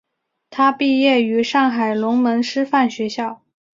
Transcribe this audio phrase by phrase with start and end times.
[0.49, 3.43] 他毕业于上海龙门师范学校。